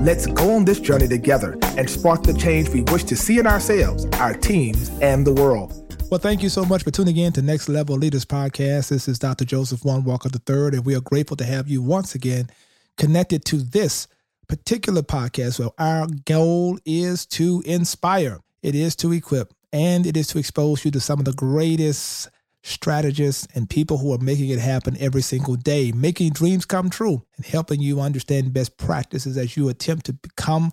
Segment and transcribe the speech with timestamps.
[0.00, 3.46] let's go on this journey together and spark the change we wish to see in
[3.46, 5.80] ourselves, our teams, and the world.
[6.10, 8.90] Well, thank you so much for tuning in to Next Level Leaders Podcast.
[8.90, 9.44] This is Dr.
[9.44, 12.48] Joseph One Walker III, and we are grateful to have you once again
[12.96, 14.06] connected to this
[14.46, 20.28] particular podcast where our goal is to inspire, it is to equip, and it is
[20.28, 22.28] to expose you to some of the greatest
[22.64, 27.22] strategists, and people who are making it happen every single day, making dreams come true
[27.36, 30.72] and helping you understand best practices as you attempt to become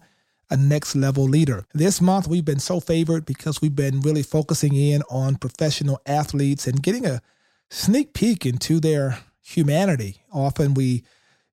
[0.50, 1.66] a next level leader.
[1.74, 6.66] This month, we've been so favored because we've been really focusing in on professional athletes
[6.66, 7.22] and getting a
[7.70, 10.24] sneak peek into their humanity.
[10.34, 11.04] Often we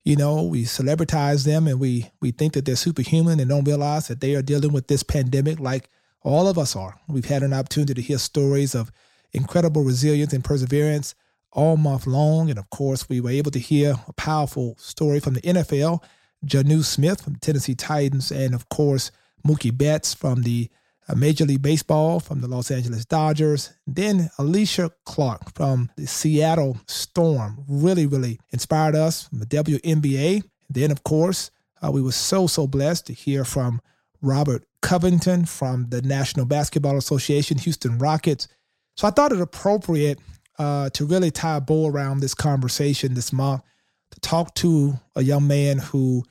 [0.04, 4.08] you know, we celebritize them and we we think that they're superhuman and don't realize
[4.08, 5.90] that they are dealing with this pandemic like
[6.22, 6.98] all of us are.
[7.08, 8.90] We've had an opportunity to hear stories of
[9.32, 11.14] incredible resilience and perseverance
[11.52, 12.50] all month long.
[12.50, 16.02] And of course, we were able to hear a powerful story from the NFL,
[16.44, 19.10] Jonnu Smith from Tennessee Titans, and of course,
[19.46, 20.68] Mookie Betts from the
[21.08, 23.72] uh, Major League Baseball from the Los Angeles Dodgers.
[23.86, 30.42] Then Alysha Clark from the Seattle Storm really, really inspired us from the WNBA.
[30.68, 31.50] Then, of course,
[31.82, 33.80] uh, we were so, so blessed to hear from
[34.20, 38.48] Robert Covington from the National Basketball Association, Houston Rockets,
[38.98, 40.18] so I thought it appropriate
[40.58, 43.62] uh, to really tie a bow around this conversation this month
[44.10, 46.24] to talk to a young man who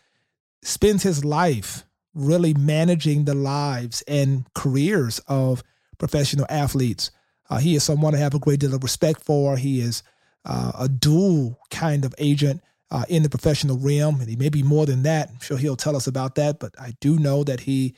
[0.64, 5.64] spends his life really managing the lives and careers of
[5.98, 7.10] professional athletes.
[7.50, 9.56] Uh, he is someone I have a great deal of respect for.
[9.56, 10.04] He is
[10.44, 14.62] uh, a dual kind of agent uh, in the professional realm, and he may be
[14.62, 15.30] more than that.
[15.30, 17.96] I'm sure he'll tell us about that, but I do know that he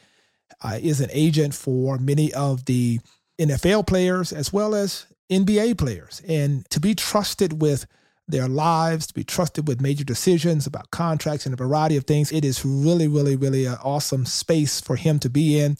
[0.61, 2.99] uh, is an agent for many of the
[3.39, 6.21] NFL players as well as NBA players.
[6.27, 7.85] And to be trusted with
[8.27, 12.31] their lives, to be trusted with major decisions about contracts and a variety of things,
[12.31, 15.77] it is really, really, really an awesome space for him to be in.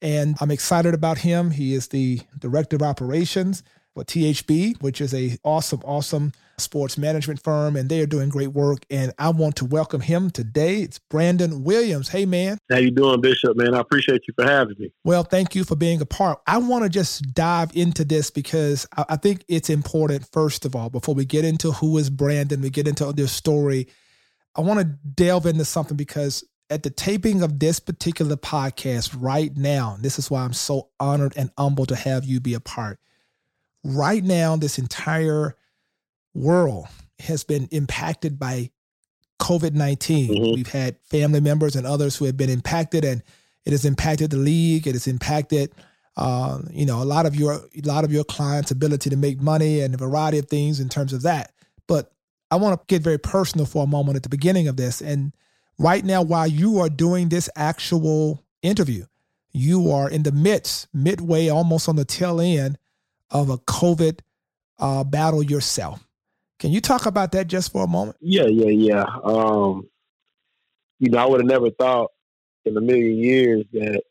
[0.00, 1.50] And I'm excited about him.
[1.50, 3.64] He is the director of operations
[3.94, 8.52] for THB, which is a awesome, awesome sports management firm, and they are doing great
[8.52, 8.84] work.
[8.90, 10.82] And I want to welcome him today.
[10.82, 12.08] It's Brandon Williams.
[12.08, 12.58] Hey, man.
[12.70, 13.56] How you doing, Bishop?
[13.56, 14.92] Man, I appreciate you for having me.
[15.04, 16.40] Well, thank you for being a part.
[16.46, 20.28] I want to just dive into this because I think it's important.
[20.32, 23.88] First of all, before we get into who is Brandon, we get into this story.
[24.56, 29.56] I want to delve into something because at the taping of this particular podcast right
[29.56, 32.98] now, this is why I'm so honored and humbled to have you be a part.
[33.84, 35.54] Right now, this entire
[36.34, 36.86] world
[37.20, 38.70] has been impacted by
[39.40, 40.28] COVID 19.
[40.30, 40.54] Mm-hmm.
[40.54, 43.22] We've had family members and others who have been impacted, and
[43.64, 44.86] it has impacted the league.
[44.86, 45.72] It has impacted,
[46.16, 49.40] uh, you know, a lot of your a lot of your clients' ability to make
[49.40, 51.52] money and a variety of things in terms of that.
[51.86, 52.12] But
[52.50, 55.00] I want to get very personal for a moment at the beginning of this.
[55.00, 55.34] And
[55.78, 59.04] right now, while you are doing this actual interview,
[59.52, 62.78] you are in the midst, midway, almost on the tail end
[63.30, 64.20] of a COVID
[64.78, 66.07] uh, battle yourself.
[66.58, 68.16] Can you talk about that just for a moment?
[68.20, 69.04] Yeah, yeah, yeah.
[69.22, 69.88] Um,
[70.98, 72.10] you know, I would have never thought
[72.64, 74.02] in a million years that,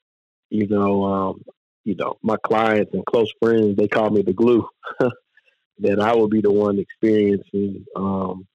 [0.49, 1.43] you know, um,
[1.83, 4.67] you know, my clients and close friends, they call me the glue,
[5.79, 8.47] that I will be the one experiencing, um,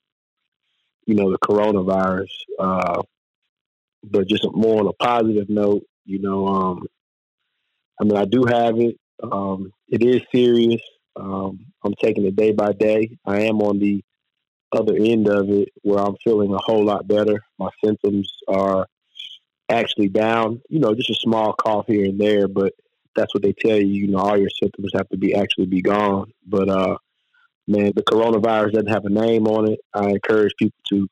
[1.06, 2.30] you know, the coronavirus.
[2.58, 3.02] Uh,
[4.04, 6.86] but just more on a positive note, you know, um,
[8.00, 8.98] I mean, I do have it.
[9.22, 10.80] Um, it is serious.
[11.16, 13.18] Um, I'm taking it day by day.
[13.26, 14.02] I am on the
[14.72, 17.44] other end of it where I'm feeling a whole lot better.
[17.58, 18.86] My symptoms are
[19.68, 20.62] actually down.
[20.68, 22.72] You know, just a small cough here and there, but
[23.14, 23.86] that's what they tell you.
[23.86, 26.32] You know, all your symptoms have to be actually be gone.
[26.46, 26.96] But uh,
[27.66, 29.80] man, the coronavirus doesn't have a name on it.
[29.94, 31.08] I encourage people to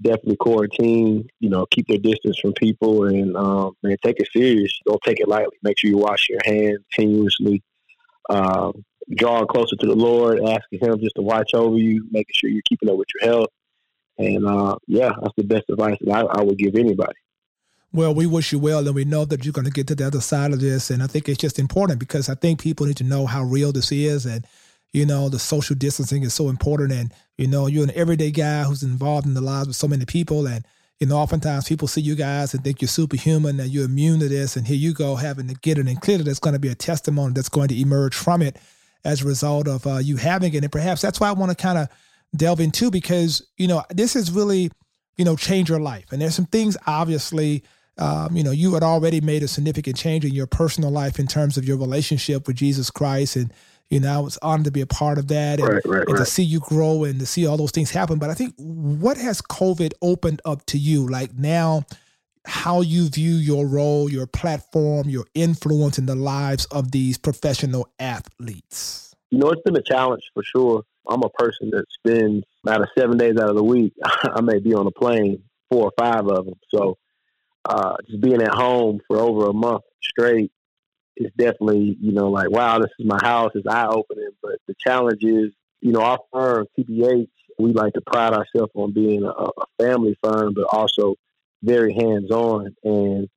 [0.00, 1.28] definitely quarantine.
[1.40, 4.78] You know, keep their distance from people, and um, man, take it serious.
[4.86, 5.56] Don't take it lightly.
[5.62, 7.62] Make sure you wash your hands continuously.
[8.28, 12.50] Um, drawing closer to the Lord, asking Him just to watch over you, making sure
[12.50, 13.50] you're keeping up with your health.
[14.18, 17.14] And uh, yeah, that's the best advice that I, I would give anybody.
[17.92, 20.06] Well, we wish you well, and we know that you're going to get to the
[20.06, 20.90] other side of this.
[20.90, 23.72] And I think it's just important because I think people need to know how real
[23.72, 24.26] this is.
[24.26, 24.46] And,
[24.92, 26.92] you know, the social distancing is so important.
[26.92, 30.04] And, you know, you're an everyday guy who's involved in the lives of so many
[30.04, 30.46] people.
[30.46, 30.64] And,
[30.98, 34.28] you know, oftentimes people see you guys and think you're superhuman and you're immune to
[34.28, 34.56] this.
[34.56, 35.86] And here you go having to get it.
[35.86, 38.58] And clearly there's going to be a testimony that's going to emerge from it
[39.06, 40.62] as a result of uh, you having it.
[40.62, 41.88] And perhaps that's why I want to kind of
[42.34, 44.70] delve into because, you know, this has really,
[45.16, 46.12] you know, changed your life.
[46.12, 47.62] And there's some things obviously,
[47.98, 51.26] um, you know, you had already made a significant change in your personal life in
[51.26, 53.52] terms of your relationship with Jesus Christ and
[53.88, 56.12] you know, I was honored to be a part of that and, right, right, and
[56.14, 56.18] right.
[56.18, 58.18] to see you grow and to see all those things happen.
[58.18, 61.84] But I think what has COVID opened up to you, like now,
[62.46, 67.88] how you view your role, your platform, your influence in the lives of these professional
[67.98, 69.14] athletes?
[69.30, 70.82] You know, it's been a challenge for sure.
[71.08, 74.58] I'm a person that spends out of seven days out of the week, I may
[74.58, 76.54] be on a plane, four or five of them.
[76.74, 76.98] So
[77.64, 80.50] uh, just being at home for over a month straight
[81.16, 84.30] is definitely, you know, like, wow, this is my house, it's eye opening.
[84.42, 87.28] But the challenge is, you know, our firm, TBH,
[87.58, 91.14] we like to pride ourselves on being a, a family firm, but also
[91.62, 93.28] very hands on and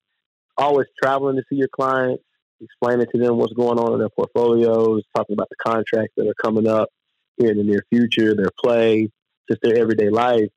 [0.57, 2.24] always traveling to see your clients,
[2.62, 6.33] explaining to them what's going on in their portfolios, talking about the contracts that are
[6.42, 6.89] coming up
[7.38, 9.10] here in the near future, their play,
[9.50, 10.50] just their everyday life.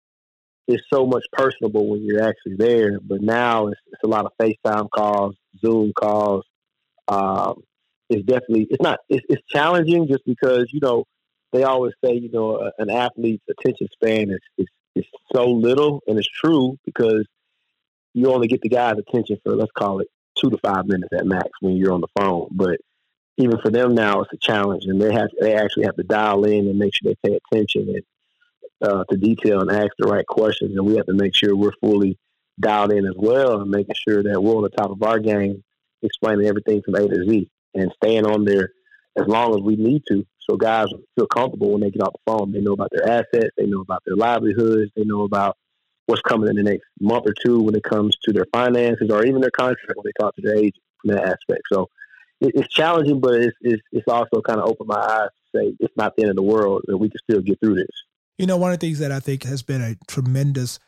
[0.69, 4.33] It's so much personable when you're actually there, but now it's, it's a lot of
[4.41, 6.45] FaceTime calls, Zoom calls,
[7.09, 7.63] um,
[8.09, 11.05] is definitely it's not it's, it's challenging just because you know
[11.53, 15.05] they always say you know an athlete's attention span is, is is
[15.35, 17.27] so little, and it's true because
[18.15, 21.27] you only get the guy's attention for let's call it two to five minutes at
[21.27, 22.49] max when you're on the phone.
[22.51, 22.81] But
[23.39, 26.45] even for them now, it's a challenge, and they have they actually have to dial
[26.45, 28.03] in and make sure they pay attention and
[28.83, 31.73] uh, to detail and ask the right questions, and we have to make sure we're
[31.81, 32.19] fully
[32.61, 35.63] dialed in as well, and making sure that we're on the top of our game
[36.03, 38.71] explaining everything from A to Z and staying on there
[39.17, 40.27] as long as we need to.
[40.39, 42.53] So guys feel comfortable when they get off the phone.
[42.53, 45.57] They know about their assets, they know about their livelihoods, they know about
[46.07, 49.25] what's coming in the next month or two when it comes to their finances or
[49.25, 51.63] even their contract when they talk to their agent from that aspect.
[51.73, 51.89] So
[52.41, 55.97] it's challenging, but it's, it's, it's also kind of opened my eyes to say it's
[55.97, 57.91] not the end of the world that we can still get through this.
[58.39, 60.79] You know, one of the things that I think has been a tremendous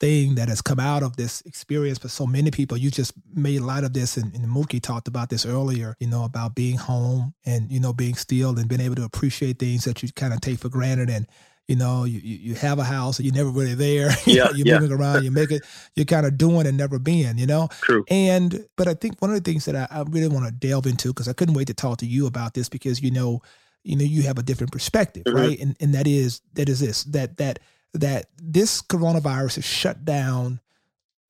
[0.00, 2.76] thing that has come out of this experience for so many people.
[2.76, 5.94] You just made light of this, and, and Mookie talked about this earlier.
[6.00, 9.58] You know about being home and you know being still and being able to appreciate
[9.58, 11.26] things that you kind of take for granted and.
[11.68, 14.10] You know, you, you have a house and you're never really there.
[14.24, 14.78] you yeah, you're yeah.
[14.78, 15.24] moving around.
[15.24, 15.62] You make it.
[15.94, 17.38] You're kind of doing and never being.
[17.38, 17.68] You know.
[17.80, 18.04] True.
[18.08, 20.86] And but I think one of the things that I, I really want to delve
[20.86, 23.42] into because I couldn't wait to talk to you about this because you know,
[23.82, 25.36] you know, you have a different perspective, mm-hmm.
[25.36, 25.58] right?
[25.58, 27.58] And and that is that is this that that
[27.94, 30.60] that this coronavirus has shut down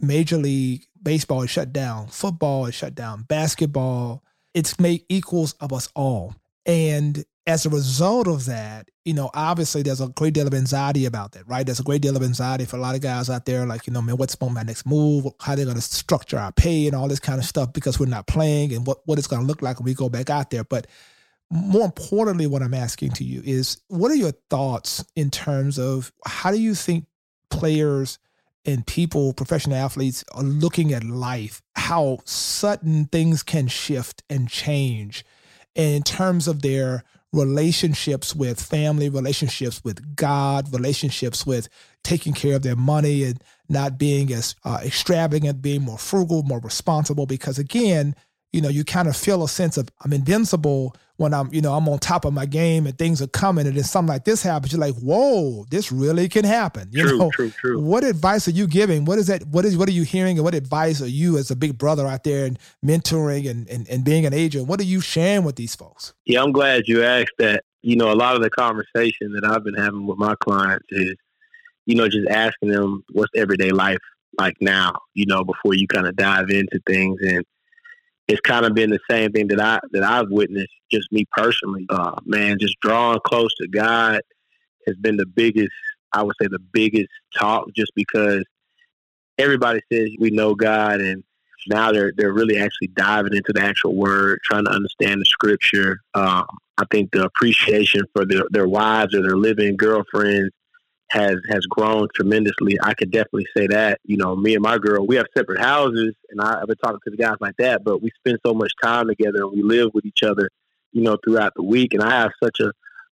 [0.00, 4.24] Major League Baseball is shut down, football is shut down, basketball.
[4.54, 6.34] It's made equals of us all.
[6.64, 11.04] And as a result of that, you know, obviously there's a great deal of anxiety
[11.04, 11.64] about that, right?
[11.64, 13.92] There's a great deal of anxiety for a lot of guys out there, like, you
[13.92, 15.26] know, man, what's my next move?
[15.40, 18.06] How they're going to structure our pay and all this kind of stuff because we're
[18.06, 20.50] not playing and what, what it's going to look like when we go back out
[20.50, 20.64] there.
[20.64, 20.88] But
[21.48, 26.12] more importantly, what I'm asking to you is what are your thoughts in terms of
[26.26, 27.06] how do you think
[27.48, 28.18] players
[28.64, 35.24] and people, professional athletes, are looking at life, how sudden things can shift and change
[35.76, 41.68] in terms of their relationships with family, relationships with God, relationships with
[42.04, 46.60] taking care of their money and not being as uh, extravagant, being more frugal, more
[46.60, 47.26] responsible.
[47.26, 48.14] Because again,
[48.52, 51.72] you know, you kind of feel a sense of I'm invincible when I'm, you know,
[51.72, 54.42] I'm on top of my game and things are coming, and then something like this
[54.42, 56.88] happens, you're like, whoa, this really can happen.
[56.90, 57.80] You true, know, true, true.
[57.80, 59.04] What advice are you giving?
[59.04, 59.46] What is that?
[59.46, 62.06] What is what are you hearing, and what advice are you as a big brother
[62.06, 64.68] out there and mentoring and and, and being an agent?
[64.68, 66.12] What are you sharing with these folks?
[66.24, 67.64] Yeah, I'm glad you asked that.
[67.82, 71.14] You know, a lot of the conversation that I've been having with my clients is,
[71.86, 73.98] you know, just asking them what's everyday life
[74.38, 74.98] like now.
[75.14, 77.44] You know, before you kind of dive into things and
[78.28, 81.86] it's kind of been the same thing that I that I've witnessed, just me personally.
[81.88, 84.20] Uh, man, just drawing close to God
[84.86, 85.70] has been the biggest.
[86.12, 88.44] I would say the biggest talk, just because
[89.38, 91.22] everybody says we know God, and
[91.68, 96.00] now they're they're really actually diving into the actual Word, trying to understand the Scripture.
[96.14, 96.46] Um,
[96.78, 100.50] I think the appreciation for their their wives or their living girlfriends
[101.08, 102.78] has has grown tremendously.
[102.82, 104.00] I could definitely say that.
[104.04, 107.00] You know, me and my girl, we have separate houses, and I, have been talking
[107.04, 107.84] to the guys like that.
[107.84, 110.50] But we spend so much time together, and we live with each other,
[110.92, 111.94] you know, throughout the week.
[111.94, 112.72] And I have such a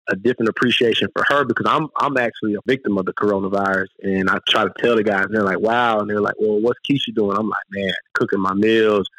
[0.09, 4.29] a different appreciation for her because I'm I'm actually a victim of the coronavirus, and
[4.29, 6.79] I try to tell the guys, and they're like, "Wow," and they're like, "Well, what's
[6.89, 9.09] Keisha doing?" I'm like, "Man, cooking my meals."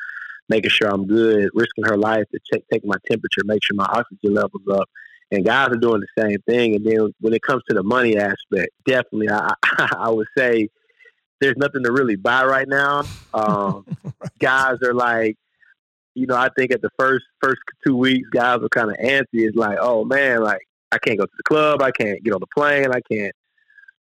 [0.50, 4.32] Making sure I'm good, risking her life to take my temperature, make sure my oxygen
[4.32, 4.88] levels up,
[5.30, 6.74] and guys are doing the same thing.
[6.74, 10.68] And then when it comes to the money aspect, definitely, I, I would say
[11.40, 13.04] there's nothing to really buy right now.
[13.34, 13.84] Um.
[14.38, 15.36] Guys are like,
[16.14, 19.26] you know, I think at the first first two weeks, guys were kind of antsy.
[19.34, 22.40] It's like, oh man, like I can't go to the club, I can't get on
[22.40, 23.34] the plane, I can't,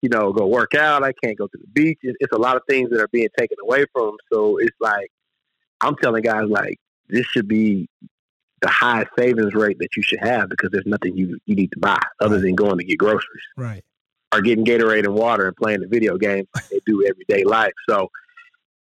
[0.01, 1.99] you know, go work out, I can't go to the beach.
[2.01, 4.17] It's, it's a lot of things that are being taken away from them.
[4.31, 5.11] So it's like
[5.81, 6.77] I'm telling guys like
[7.09, 7.87] this should be
[8.61, 11.79] the highest savings rate that you should have because there's nothing you you need to
[11.79, 12.41] buy other right.
[12.43, 13.43] than going to get groceries.
[13.57, 13.83] Right.
[14.31, 17.73] Or getting Gatorade and water and playing the video games like they do everyday life.
[17.87, 18.09] So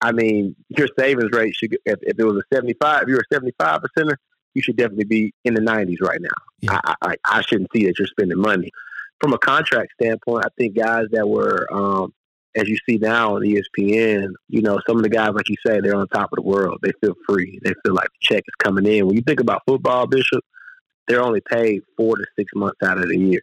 [0.01, 3.19] I mean, your savings rate should if, if it was a seventy five if you're
[3.19, 4.15] a seventy five percenter,
[4.53, 6.29] you should definitely be in the nineties right now.
[6.61, 6.79] Yeah.
[6.83, 8.71] I, I I shouldn't see that you're spending money.
[9.19, 12.13] From a contract standpoint, I think guys that were um,
[12.55, 15.79] as you see now on ESPN, you know, some of the guys, like you say,
[15.81, 16.79] they're on top of the world.
[16.81, 17.59] They feel free.
[17.63, 19.05] They feel like the check is coming in.
[19.05, 20.43] When you think about football, Bishop,
[21.07, 23.41] they're only paid four to six months out of the year.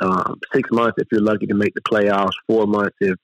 [0.00, 2.32] Um, six months if you're lucky to make the playoffs.
[2.46, 3.16] Four months if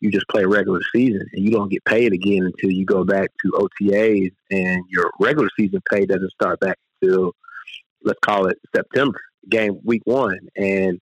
[0.00, 3.30] you just play regular season, and you don't get paid again until you go back
[3.42, 7.32] to OTAs, and your regular season pay doesn't start back until
[8.02, 11.00] let's call it September, game week one, and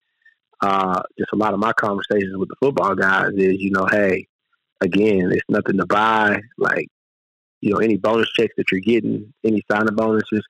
[0.62, 4.26] uh, just a lot of my conversations with the football guys is, you know, hey,
[4.80, 6.40] again, it's nothing to buy.
[6.56, 6.86] Like,
[7.60, 10.42] you know, any bonus checks that you're getting, any signing bonuses,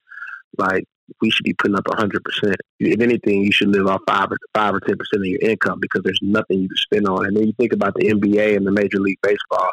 [0.58, 0.84] like
[1.20, 2.56] we should be putting up hundred percent.
[2.78, 5.78] If anything, you should live off five or five or ten percent of your income
[5.80, 7.26] because there's nothing you can spend on.
[7.26, 9.70] And then you think about the NBA and the Major League Baseball;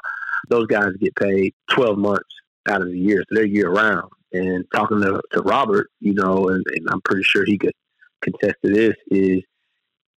[0.49, 2.29] those guys get paid twelve months
[2.67, 4.09] out of the year, so they're year round.
[4.31, 7.73] And talking to, to Robert, you know, and, and I'm pretty sure he could
[8.21, 9.41] contest to this is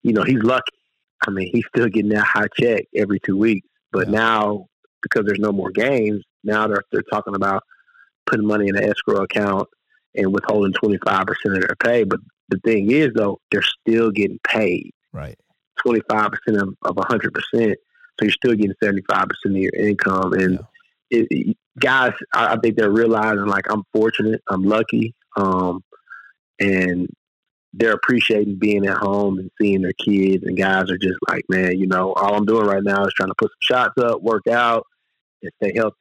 [0.03, 0.73] you know, he's lucky.
[1.27, 3.67] I mean, he's still getting that high check every two weeks.
[3.93, 4.19] But yeah.
[4.19, 4.67] now,
[5.03, 7.63] because there's no more games, now they're they're talking about
[8.27, 9.69] putting money in an escrow account
[10.15, 12.05] and withholding 25% of their pay.
[12.05, 14.93] But the thing is, though, they're still getting paid.
[15.13, 15.39] Right.
[15.85, 17.31] 25% of, of 100%.
[17.53, 17.75] So
[18.21, 20.33] you're still getting 75% of your income.
[20.35, 20.59] And
[21.11, 21.19] yeah.
[21.19, 25.15] it, it, guys, I, I, think they're realizing, like, I'm fortunate, I'm lucky.
[25.37, 25.83] Um,
[26.61, 27.09] and
[27.73, 31.79] they're appreciating being at home and seeing their kids and guys are just like, man,
[31.79, 34.47] you know, all I'm doing right now is trying to put some shots up, work
[34.47, 34.87] out,
[35.43, 35.97] and stay healthy.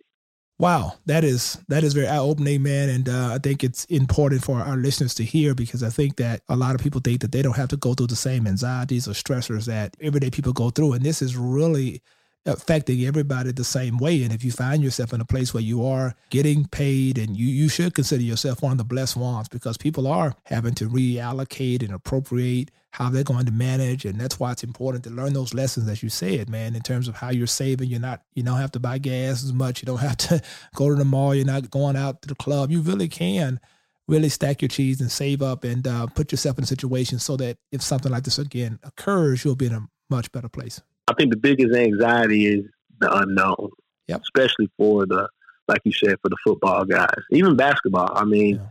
[0.60, 4.44] Wow, that is that is very eye opening, man, and uh, I think it's important
[4.44, 7.32] for our listeners to hear because I think that a lot of people think that
[7.32, 10.70] they don't have to go through the same anxieties or stressors that everyday people go
[10.70, 12.04] through, and this is really
[12.46, 14.24] affecting everybody the same way.
[14.24, 17.46] And if you find yourself in a place where you are getting paid and you,
[17.46, 21.84] you should consider yourself one of the blessed ones because people are having to reallocate
[21.84, 24.06] and appropriate how they're going to manage.
[24.06, 27.08] And that's why it's important to learn those lessons, as you said, man, in terms
[27.08, 27.90] of how you're saving.
[27.90, 29.82] You're not, you don't have to buy gas as much.
[29.82, 30.42] You don't have to
[30.76, 31.36] go to the mall.
[31.36, 32.72] You're not going out to the club.
[32.72, 33.60] You really can
[34.08, 37.38] really stack your cheese and save up and uh, put yourself in a situation so
[37.38, 40.82] that if something like this again occurs, you'll be in a much better place.
[41.12, 42.66] I think the biggest anxiety is
[43.00, 43.70] the unknown,
[44.08, 44.22] yep.
[44.22, 45.28] especially for the,
[45.68, 48.12] like you said, for the football guys, even basketball.
[48.16, 48.68] I mean, yeah.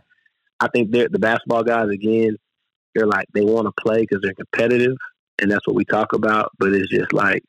[0.59, 2.37] I think the basketball guys again,
[2.95, 4.97] they're like they want to play because they're competitive,
[5.41, 6.51] and that's what we talk about.
[6.59, 7.43] But it's just like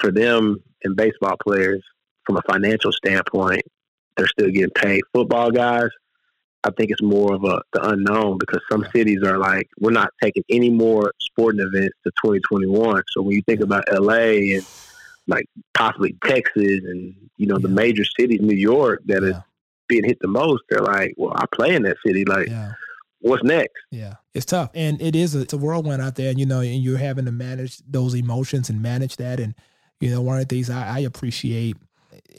[0.00, 1.82] for them and baseball players,
[2.24, 3.62] from a financial standpoint,
[4.16, 5.02] they're still getting paid.
[5.14, 5.88] Football guys,
[6.64, 10.10] I think it's more of a the unknown because some cities are like, we're not
[10.22, 13.02] taking any more sporting events to 2021.
[13.12, 14.66] So when you think about LA and
[15.28, 17.62] like possibly Texas and you know yeah.
[17.62, 19.28] the major cities, New York, that yeah.
[19.28, 19.36] is
[19.88, 22.24] being hit the most, they're like, well, I play in that city.
[22.24, 22.72] Like, yeah.
[23.20, 23.80] what's next?
[23.90, 26.60] Yeah, it's tough, and it is a, it's a whirlwind out there, and you know,
[26.60, 29.54] and you're having to manage those emotions and manage that, and
[30.00, 31.76] you know, one of the things I, I appreciate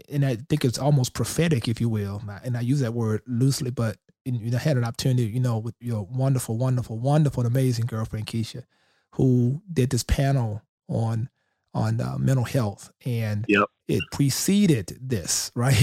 [0.09, 2.21] and I think it's almost prophetic, if you will.
[2.43, 5.75] And I use that word loosely, but you know, had an opportunity, you know, with
[5.79, 8.63] your wonderful, wonderful, wonderful, amazing girlfriend Keisha,
[9.11, 11.29] who did this panel on
[11.73, 13.65] on uh, mental health, and yep.
[13.87, 15.75] it preceded this, right?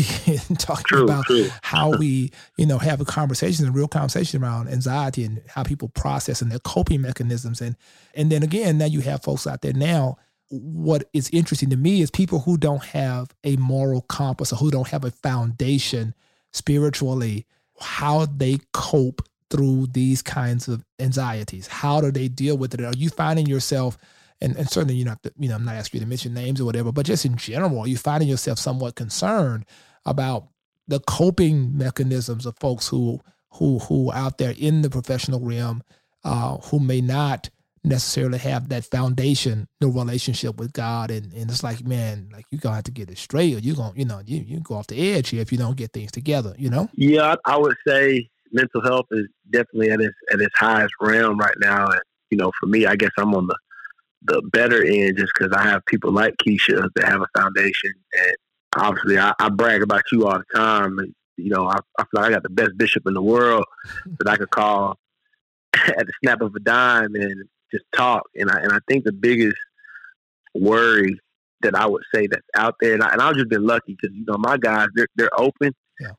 [0.58, 1.48] talking true, about true.
[1.62, 5.88] how we, you know, have a conversation, a real conversation around anxiety and how people
[5.90, 7.76] process and their coping mechanisms, and
[8.14, 10.18] and then again, now you have folks out there now.
[10.48, 14.70] What is interesting to me is people who don't have a moral compass or who
[14.70, 16.14] don't have a foundation
[16.52, 17.46] spiritually
[17.80, 21.66] how they cope through these kinds of anxieties.
[21.66, 22.80] How do they deal with it?
[22.80, 23.96] Are you finding yourself,
[24.40, 26.64] and, and certainly you're not, you know, I'm not asking you to mention names or
[26.64, 29.64] whatever, but just in general, are you finding yourself somewhat concerned
[30.04, 30.48] about
[30.88, 35.82] the coping mechanisms of folks who who who out there in the professional realm
[36.24, 37.50] uh, who may not
[37.86, 41.10] necessarily have that foundation, no relationship with God.
[41.10, 43.76] And, and it's like, man, like you're gonna have to get it straight or you're
[43.76, 46.10] gonna, you know, you, you go off the edge here if you don't get things
[46.10, 46.88] together, you know?
[46.94, 51.56] Yeah, I would say mental health is definitely at its at its highest realm right
[51.60, 51.86] now.
[51.86, 52.00] And,
[52.30, 53.56] you know, for me, I guess I'm on the
[54.22, 57.92] the better end just because I have people like Keisha that have a foundation.
[58.12, 58.36] And
[58.76, 60.98] obviously, I, I brag about you all the time.
[60.98, 63.64] And, you know, I, I feel like I got the best bishop in the world
[64.18, 64.98] that I could call
[65.74, 68.24] at the snap of a dime and just talk.
[68.34, 69.56] And I, and I think the biggest
[70.54, 71.18] worry
[71.62, 74.14] that I would say that's out there, and, I, and I've just been lucky because,
[74.14, 75.74] you know, my guys, they're, they're open.
[76.00, 76.12] Yeah.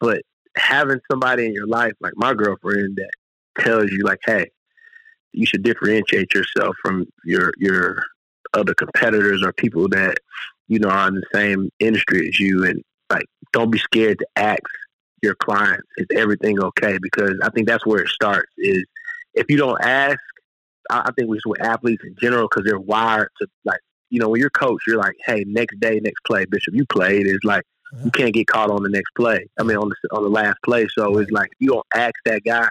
[0.00, 0.22] But
[0.56, 3.10] having somebody in your life, like my girlfriend, that
[3.62, 4.50] tells you, like, hey,
[5.32, 8.02] you should differentiate yourself from your your
[8.54, 10.16] other competitors or people that
[10.68, 14.26] you know are in the same industry as you and like don't be scared to
[14.36, 14.62] ask
[15.22, 18.84] your clients is everything okay because i think that's where it starts is
[19.34, 20.18] if you don't ask
[20.90, 23.80] i think we with athletes in general because they're wired to like
[24.10, 27.26] you know when you're coach you're like hey next day next play bishop you played.
[27.26, 27.64] Is like
[27.94, 28.06] mm-hmm.
[28.06, 30.56] you can't get caught on the next play i mean on the on the last
[30.64, 30.86] play.
[30.96, 32.68] So it's like you don't ask that guy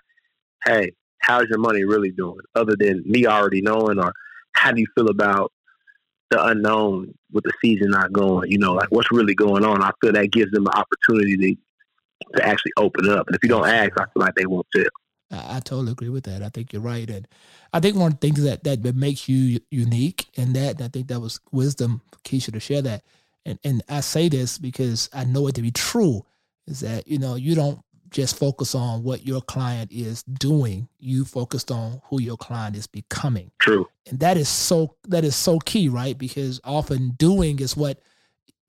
[0.66, 2.40] hey how's your money really doing?
[2.56, 4.14] Other than me already knowing or
[4.54, 5.52] how do you feel about
[6.30, 9.84] the unknown with the season not going you know like what's really going on?
[9.84, 13.28] I feel that gives them an opportunity to, to actually open up.
[13.28, 14.84] And if you don't ask i feel like they won't tell
[15.32, 16.42] I, I totally agree with that.
[16.42, 17.28] I think you're right, and
[17.74, 20.88] I think one of the things that that makes you unique in that, and I
[20.88, 23.04] think that was wisdom for Keisha to share that.
[23.46, 26.26] And and I say this because I know it to be true,
[26.68, 27.80] is that you know you don't
[28.10, 30.88] just focus on what your client is doing.
[31.00, 33.52] You focused on who your client is becoming.
[33.60, 33.88] True.
[34.08, 36.18] And that is so that is so key, right?
[36.18, 38.00] Because often doing is what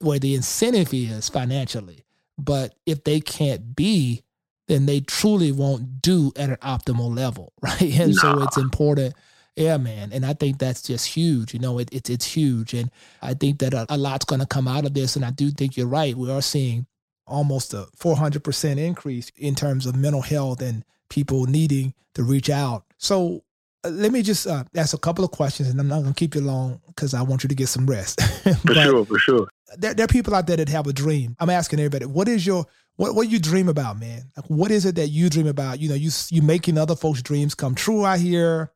[0.00, 2.04] where the incentive is financially.
[2.36, 4.22] But if they can't be,
[4.68, 7.80] then they truly won't do at an optimal level, right?
[7.80, 8.20] And nah.
[8.20, 9.14] so it's important.
[9.56, 10.12] Yeah, man.
[10.12, 11.52] And I think that's just huge.
[11.52, 12.74] You know, it, it it's huge.
[12.74, 15.16] And I think that a, a lot's going to come out of this.
[15.16, 16.14] And I do think you're right.
[16.14, 16.86] We are seeing
[17.26, 22.84] almost a 400% increase in terms of mental health and people needing to reach out.
[22.98, 23.42] So
[23.84, 26.18] uh, let me just uh, ask a couple of questions, and I'm not going to
[26.18, 28.20] keep you long because I want you to get some rest.
[28.64, 29.48] for sure, for sure.
[29.76, 31.36] There, there, are people out there that have a dream.
[31.38, 32.66] I'm asking everybody, what is your
[32.98, 34.24] what what you dream about, man?
[34.36, 35.78] Like, what is it that you dream about?
[35.78, 38.72] You know, you you making other folks' dreams come true out here.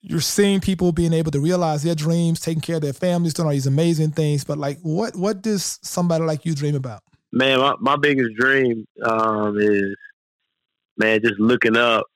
[0.00, 3.46] You're seeing people being able to realize their dreams, taking care of their families, doing
[3.46, 4.42] all these amazing things.
[4.42, 7.02] But like, what what does somebody like you dream about?
[7.30, 9.94] Man, my, my biggest dream um, is,
[10.96, 12.06] man, just looking up.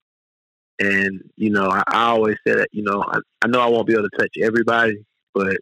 [0.81, 3.87] And, you know, I, I always say that, you know, I, I know I won't
[3.87, 5.05] be able to touch everybody,
[5.35, 5.57] but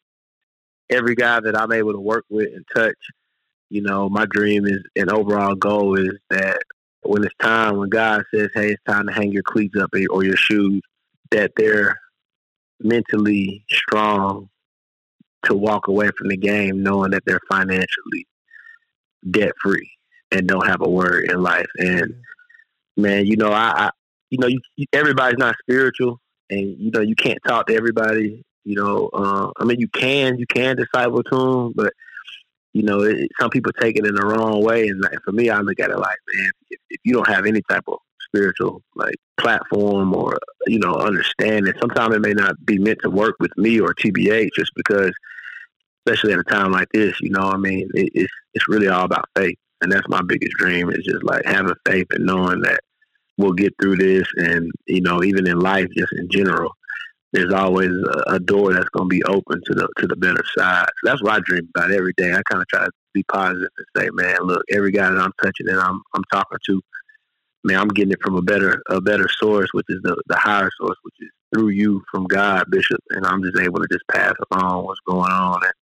[0.88, 2.96] every guy that I'm able to work with and touch,
[3.70, 6.60] you know, my dream is and overall goal is that
[7.02, 10.24] when it's time, when God says, hey, it's time to hang your cleats up or
[10.24, 10.82] your shoes,
[11.30, 11.98] that they're
[12.80, 14.50] mentally strong
[15.44, 18.26] to walk away from the game knowing that they're financially
[19.30, 19.90] debt free
[20.30, 21.70] and don't have a word in life.
[21.78, 22.14] And
[22.96, 23.90] man, you know, I, I
[24.30, 24.60] you know, you,
[24.92, 28.44] everybody's not spiritual, and you know, you can't talk to everybody.
[28.64, 31.92] You know, uh, I mean, you can, you can disciple to them, but
[32.72, 34.88] you know, it, some people take it in the wrong way.
[34.88, 37.46] And like, for me, I look at it like, man, if, if you don't have
[37.46, 37.98] any type of
[38.32, 43.36] spiritual like platform or you know understanding, sometimes it may not be meant to work
[43.40, 45.12] with me or TBH, just because
[46.06, 47.20] especially at a time like this.
[47.20, 50.52] You know, I mean, it, it's it's really all about faith, and that's my biggest
[50.56, 52.80] dream is just like having faith and knowing that
[53.36, 56.70] we'll get through this, and you know, even in life, just in general,
[57.32, 57.90] there's always
[58.26, 60.86] a, door that's going to be open to the to the better side.
[60.86, 62.32] So that's what I dream about every day.
[62.32, 65.32] I kind of try to be positive and say, man, look, every guy that I'm
[65.42, 66.82] touching and I'm I'm talking to,
[67.64, 70.70] man, I'm getting it from a better a better source, which is the the higher
[70.80, 74.34] source, which is through you from God, Bishop, and I'm just able to just pass
[74.52, 75.72] along what's going on and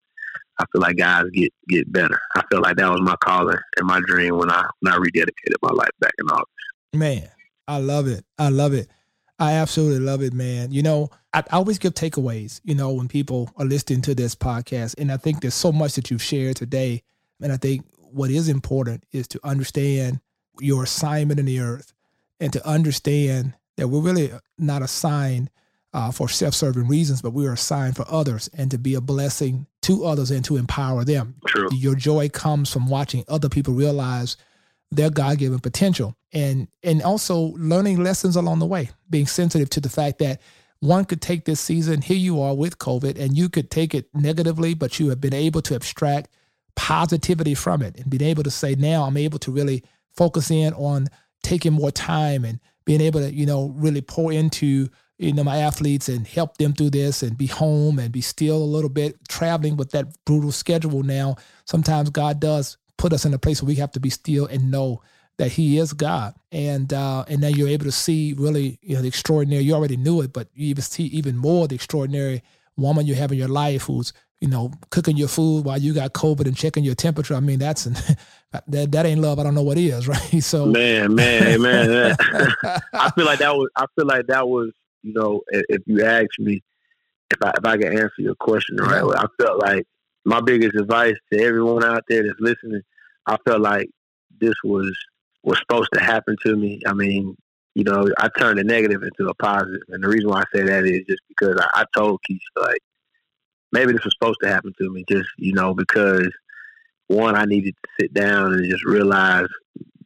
[0.58, 2.18] I feel like guys get get better.
[2.34, 5.54] I feel like that was my calling and my dream when I when I rededicated
[5.62, 6.48] my life back in August.
[6.92, 7.28] Man,
[7.68, 8.24] I love it.
[8.38, 8.88] I love it.
[9.38, 10.72] I absolutely love it, man.
[10.72, 14.34] You know, I, I always give takeaways, you know, when people are listening to this
[14.34, 14.96] podcast.
[14.98, 17.02] And I think there's so much that you've shared today.
[17.40, 20.20] And I think what is important is to understand
[20.60, 21.92] your assignment in the earth
[22.40, 25.50] and to understand that we're really not assigned
[25.94, 29.66] uh, for self-serving reasons, but we are assigned for others and to be a blessing
[29.82, 31.36] to others and to empower them.
[31.46, 31.68] True.
[31.72, 34.36] Your joy comes from watching other people realize
[34.90, 39.88] their God-given potential and and also learning lessons along the way, being sensitive to the
[39.88, 40.40] fact that
[40.80, 44.08] one could take this season, here you are with COVID, and you could take it
[44.14, 46.30] negatively, but you have been able to abstract
[46.76, 49.82] positivity from it and being able to say, now I'm able to really
[50.16, 51.08] focus in on
[51.42, 55.58] taking more time and being able to, you know, really pour into you know, my
[55.58, 59.16] athletes and help them through this and be home and be still a little bit
[59.28, 61.34] traveling with that brutal schedule now.
[61.64, 64.70] Sometimes God does put us in a place where we have to be still and
[64.70, 65.00] know
[65.38, 66.34] that He is God.
[66.52, 69.62] And uh, and then you're able to see really, you know, the extraordinary.
[69.62, 72.42] You already knew it, but you even see even more the extraordinary
[72.76, 76.12] woman you have in your life who's you know cooking your food while you got
[76.12, 77.34] COVID and checking your temperature.
[77.34, 77.84] I mean, that's
[78.66, 79.38] that that ain't love.
[79.38, 80.42] I don't know what is, right?
[80.42, 82.16] So man, man, man,
[82.92, 83.70] I feel like that was.
[83.76, 84.72] I feel like that was.
[85.02, 86.60] You know, if you ask me,
[87.30, 89.86] if I if I can answer your question the right way, I felt like
[90.24, 92.82] my biggest advice to everyone out there that's listening.
[93.26, 93.88] I felt like
[94.40, 94.96] this was
[95.42, 96.80] was supposed to happen to me.
[96.86, 97.36] I mean,
[97.74, 100.64] you know, I turned a negative into a positive, and the reason why I say
[100.64, 102.80] that is just because I, I told Keisha like
[103.72, 106.30] maybe this was supposed to happen to me, just you know, because
[107.08, 109.48] one, I needed to sit down and just realize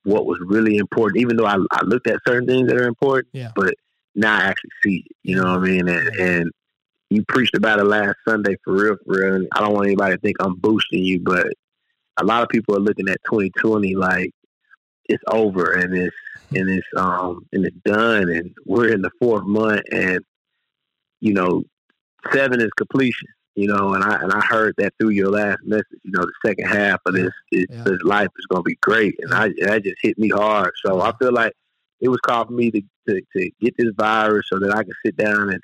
[0.05, 3.29] what was really important, even though I, I looked at certain things that are important,
[3.33, 3.53] yeah.
[3.55, 3.75] but
[4.15, 5.17] now I actually see it.
[5.23, 5.89] You know what I mean?
[5.89, 6.51] And, and
[7.15, 9.35] you preached about it last Sunday for real, for real.
[9.35, 11.47] And I don't want anybody to think I'm boosting you, but
[12.19, 14.31] a lot of people are looking at 2020 like
[15.07, 16.17] it's over and it's
[16.55, 20.21] and it's um and it's done and we're in the fourth month and
[21.21, 21.65] you know
[22.33, 25.85] seven is completion you know, and I and I heard that through your last message.
[26.03, 27.83] You know, the second half of this, is, yeah.
[27.83, 30.73] this life is going to be great, and I that just hit me hard.
[30.85, 31.53] So I feel like
[32.01, 34.95] it was called for me to, to to get this virus so that I can
[35.05, 35.61] sit down and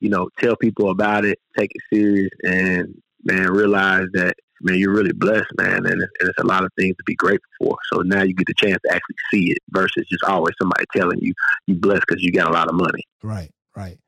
[0.00, 4.92] you know tell people about it, take it serious, and man realize that man you're
[4.92, 7.76] really blessed, man, and it's, and it's a lot of things to be grateful for.
[7.92, 11.18] So now you get the chance to actually see it versus just always somebody telling
[11.20, 11.32] you
[11.66, 13.04] you blessed because you got a lot of money.
[13.22, 13.98] Right, right.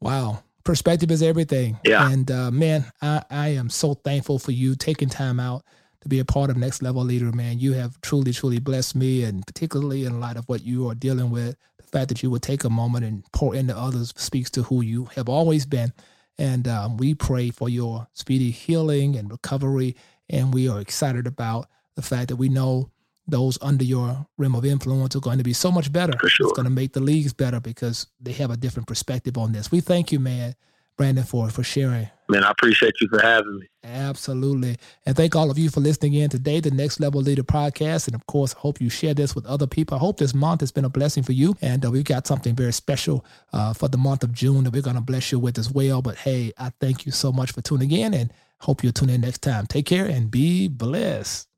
[0.00, 1.78] Wow perspective is everything.
[1.84, 2.08] Yeah.
[2.08, 5.64] And uh, man, I, I am so thankful for you taking time out
[6.02, 7.58] to be a part of Next Level Leader, man.
[7.58, 11.30] You have truly, truly blessed me, and particularly in light of what you are dealing
[11.30, 11.56] with,
[11.90, 15.06] fact that you would take a moment and pour into others speaks to who you
[15.16, 15.92] have always been.
[16.38, 19.96] And um, we pray for your speedy healing and recovery.
[20.28, 22.90] And we are excited about the fact that we know
[23.26, 26.12] those under your rim of influence are going to be so much better.
[26.28, 26.46] Sure.
[26.46, 29.70] It's going to make the leagues better because they have a different perspective on this.
[29.70, 30.54] We thank you, man,
[30.96, 32.08] Brandon, for for sharing.
[32.30, 33.66] Man, I appreciate you for having me.
[33.82, 34.76] Absolutely.
[35.04, 38.06] And thank all of you for listening in today, the Next Level Leader podcast.
[38.06, 39.96] And of course, I hope you share this with other people.
[39.96, 41.56] I hope this month has been a blessing for you.
[41.60, 44.82] And uh, we've got something very special uh, for the month of June that we're
[44.82, 46.02] going to bless you with as well.
[46.02, 49.22] But hey, I thank you so much for tuning in and hope you'll tune in
[49.22, 49.66] next time.
[49.66, 51.48] Take care and be blessed.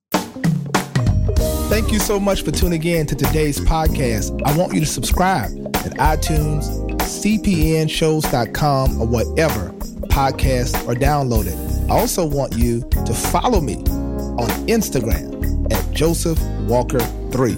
[1.69, 4.41] Thank you so much for tuning in to today's podcast.
[4.45, 9.71] I want you to subscribe at iTunes, cpnshows.com, or whatever
[10.09, 11.57] podcast are downloaded.
[11.91, 17.57] I also want you to follow me on Instagram at Joseph Walker 3.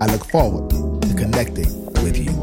[0.00, 2.35] I look forward to connecting with you.